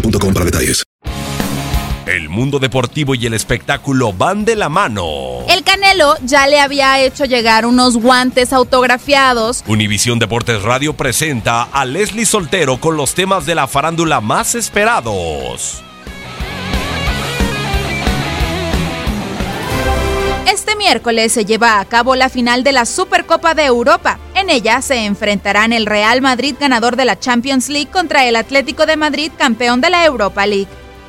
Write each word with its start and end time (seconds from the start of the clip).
boostmobile.com 0.00 0.34
para 0.34 0.44
detalles. 0.44 0.82
El 2.06 2.28
mundo 2.28 2.60
deportivo 2.60 3.16
y 3.16 3.26
el 3.26 3.34
espectáculo 3.34 4.12
van 4.12 4.44
de 4.44 4.54
la 4.54 4.68
mano. 4.68 5.40
El 5.48 5.64
Canelo 5.64 6.14
ya 6.22 6.46
le 6.46 6.60
había 6.60 7.00
hecho 7.00 7.24
llegar 7.24 7.66
unos 7.66 7.96
guantes 7.96 8.52
autografiados. 8.52 9.64
Univisión 9.66 10.20
Deportes 10.20 10.62
Radio 10.62 10.92
presenta 10.92 11.64
a 11.64 11.84
Leslie 11.84 12.24
Soltero 12.24 12.78
con 12.78 12.96
los 12.96 13.14
temas 13.14 13.44
de 13.44 13.56
la 13.56 13.66
farándula 13.66 14.20
más 14.20 14.54
esperados. 14.54 15.82
Este 20.46 20.76
miércoles 20.76 21.32
se 21.32 21.44
lleva 21.44 21.80
a 21.80 21.84
cabo 21.86 22.14
la 22.14 22.28
final 22.28 22.62
de 22.62 22.70
la 22.70 22.86
Supercopa 22.86 23.54
de 23.54 23.64
Europa. 23.64 24.20
En 24.32 24.48
ella 24.48 24.80
se 24.80 25.04
enfrentarán 25.04 25.72
el 25.72 25.86
Real 25.86 26.22
Madrid 26.22 26.54
ganador 26.58 26.94
de 26.94 27.04
la 27.04 27.18
Champions 27.18 27.68
League 27.68 27.90
contra 27.90 28.24
el 28.26 28.36
Atlético 28.36 28.86
de 28.86 28.96
Madrid 28.96 29.32
campeón 29.36 29.80
de 29.80 29.90
la 29.90 30.04
Europa 30.04 30.46
League. 30.46 30.68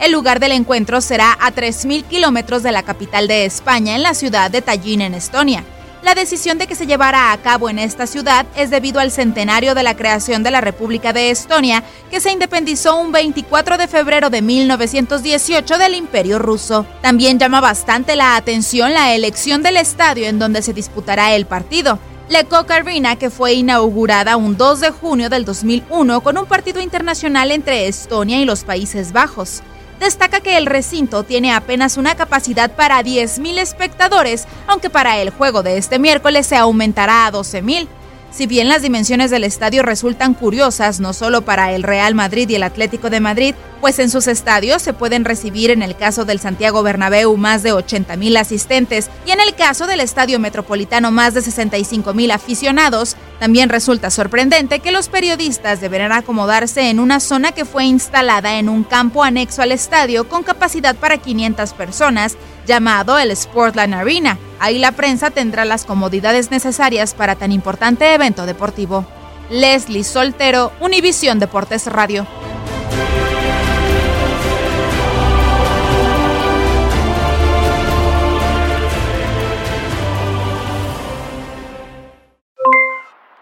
El 0.00 0.12
lugar 0.12 0.40
del 0.40 0.52
encuentro 0.52 1.02
será 1.02 1.36
a 1.42 1.52
3.000 1.52 2.04
kilómetros 2.04 2.62
de 2.62 2.72
la 2.72 2.84
capital 2.84 3.28
de 3.28 3.44
España, 3.44 3.96
en 3.96 4.02
la 4.02 4.14
ciudad 4.14 4.50
de 4.50 4.62
Tallinn, 4.62 5.02
en 5.02 5.12
Estonia. 5.12 5.62
La 6.02 6.14
decisión 6.14 6.58
de 6.58 6.68
que 6.68 6.76
se 6.76 6.86
llevara 6.86 7.32
a 7.32 7.38
cabo 7.38 7.68
en 7.68 7.78
esta 7.78 8.06
ciudad 8.06 8.46
es 8.54 8.70
debido 8.70 9.00
al 9.00 9.10
centenario 9.10 9.74
de 9.74 9.82
la 9.82 9.96
creación 9.96 10.44
de 10.44 10.52
la 10.52 10.60
República 10.60 11.12
de 11.12 11.30
Estonia, 11.30 11.82
que 12.08 12.20
se 12.20 12.30
independizó 12.30 12.96
un 12.96 13.10
24 13.10 13.76
de 13.76 13.88
febrero 13.88 14.30
de 14.30 14.40
1918 14.40 15.76
del 15.76 15.94
Imperio 15.96 16.38
ruso. 16.38 16.86
También 17.02 17.40
llama 17.40 17.60
bastante 17.60 18.14
la 18.14 18.36
atención 18.36 18.94
la 18.94 19.12
elección 19.12 19.62
del 19.64 19.76
estadio 19.76 20.28
en 20.28 20.38
donde 20.38 20.62
se 20.62 20.72
disputará 20.72 21.34
el 21.34 21.46
partido. 21.46 21.98
Le 22.28 22.44
Coq 22.44 22.70
Arena, 22.70 23.16
que 23.16 23.30
fue 23.30 23.54
inaugurada 23.54 24.36
un 24.36 24.56
2 24.56 24.80
de 24.80 24.90
junio 24.90 25.28
del 25.28 25.44
2001 25.44 26.20
con 26.20 26.38
un 26.38 26.46
partido 26.46 26.80
internacional 26.80 27.50
entre 27.50 27.88
Estonia 27.88 28.38
y 28.38 28.44
los 28.44 28.62
Países 28.64 29.12
Bajos 29.12 29.62
destaca 29.98 30.40
que 30.40 30.56
el 30.56 30.66
recinto 30.66 31.22
tiene 31.22 31.52
apenas 31.52 31.96
una 31.96 32.14
capacidad 32.14 32.70
para 32.70 33.02
10.000 33.02 33.58
espectadores, 33.58 34.46
aunque 34.66 34.90
para 34.90 35.18
el 35.18 35.30
juego 35.30 35.62
de 35.62 35.78
este 35.78 35.98
miércoles 35.98 36.46
se 36.46 36.56
aumentará 36.56 37.26
a 37.26 37.32
12.000. 37.32 37.88
Si 38.30 38.46
bien 38.46 38.68
las 38.68 38.82
dimensiones 38.82 39.30
del 39.30 39.44
estadio 39.44 39.82
resultan 39.82 40.34
curiosas 40.34 41.00
no 41.00 41.12
solo 41.12 41.42
para 41.42 41.72
el 41.72 41.82
Real 41.82 42.14
Madrid 42.14 42.48
y 42.48 42.56
el 42.56 42.62
Atlético 42.62 43.08
de 43.10 43.20
Madrid, 43.20 43.54
pues 43.80 43.98
en 43.98 44.10
sus 44.10 44.26
estadios 44.26 44.82
se 44.82 44.92
pueden 44.92 45.24
recibir 45.24 45.70
en 45.70 45.82
el 45.82 45.96
caso 45.96 46.24
del 46.24 46.40
Santiago 46.40 46.82
Bernabéu 46.82 47.36
más 47.36 47.62
de 47.62 47.72
80.000 47.72 48.38
asistentes 48.38 49.10
y 49.26 49.30
en 49.30 49.40
el 49.40 49.54
caso 49.54 49.86
del 49.86 50.00
Estadio 50.00 50.38
Metropolitano 50.38 51.10
más 51.10 51.34
de 51.34 51.40
65.000 51.40 52.32
aficionados, 52.32 53.16
también 53.38 53.68
resulta 53.68 54.10
sorprendente 54.10 54.80
que 54.80 54.92
los 54.92 55.08
periodistas 55.08 55.80
deberán 55.80 56.12
acomodarse 56.12 56.90
en 56.90 57.00
una 57.00 57.20
zona 57.20 57.52
que 57.52 57.64
fue 57.64 57.84
instalada 57.84 58.58
en 58.58 58.68
un 58.68 58.84
campo 58.84 59.22
anexo 59.22 59.62
al 59.62 59.72
estadio 59.72 60.28
con 60.28 60.42
capacidad 60.42 60.96
para 60.96 61.18
500 61.18 61.72
personas, 61.72 62.36
llamado 62.66 63.18
el 63.18 63.34
Sportland 63.34 63.94
Arena. 63.94 64.38
Ahí 64.60 64.78
la 64.78 64.92
prensa 64.92 65.30
tendrá 65.30 65.64
las 65.64 65.84
comodidades 65.84 66.50
necesarias 66.50 67.14
para 67.14 67.36
tan 67.36 67.52
importante 67.52 68.12
evento 68.12 68.44
deportivo. 68.46 69.06
Leslie 69.50 70.04
Soltero, 70.04 70.72
Univisión 70.80 71.38
Deportes 71.38 71.86
Radio. 71.86 72.26